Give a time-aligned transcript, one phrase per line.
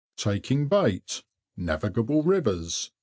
[0.17, 2.89] TAKING BAIT.—NAVIGABLE RIVERS.